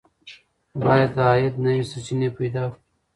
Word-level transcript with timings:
باید 0.83 1.11
د 1.17 1.19
عاید 1.29 1.55
نوې 1.63 1.83
سرچینې 1.91 2.29
پیدا 2.37 2.63
کړو. 2.71 2.79